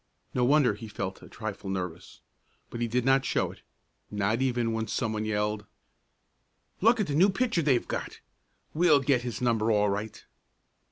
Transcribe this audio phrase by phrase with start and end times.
[0.33, 2.21] No wonder he felt a trifle nervous,
[2.71, 3.61] but he did not show it,
[4.09, 5.67] not even when some one yelled:
[6.81, 8.19] "Look at the new pitcher they've got!
[8.73, 10.25] We'll get his number all right."